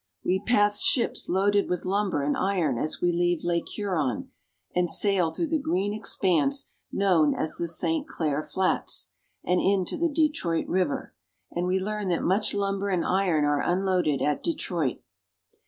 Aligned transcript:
We 0.25 0.39
pass 0.43 0.81
ships 0.81 1.29
loaded 1.29 1.69
with 1.69 1.85
lumber 1.85 2.23
and 2.23 2.35
iron 2.35 2.79
as 2.79 3.01
we 3.01 3.11
leave 3.11 3.43
Lake 3.43 3.69
Huron 3.69 4.31
and 4.73 4.89
sail 4.89 5.29
through 5.29 5.49
the 5.49 5.59
green 5.59 5.93
expanse 5.93 6.71
known 6.91 7.35
as 7.35 7.57
the 7.57 7.67
St. 7.67 8.07
Clair 8.07 8.41
Flats, 8.41 9.11
and 9.43 9.61
into 9.61 9.97
the 9.97 10.09
Detroit 10.09 10.67
River; 10.67 11.13
and 11.51 11.67
we 11.67 11.79
learn 11.79 12.07
that 12.07 12.23
much 12.23 12.55
lumber 12.55 12.89
and 12.89 13.05
iron 13.05 13.45
are 13.45 13.61
unloaded 13.61 14.23
at 14.23 14.41
Detroit. 14.41 15.01